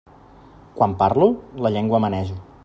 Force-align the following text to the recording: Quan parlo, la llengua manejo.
Quan 0.79 0.95
parlo, 1.03 1.29
la 1.67 1.73
llengua 1.77 2.05
manejo. 2.09 2.41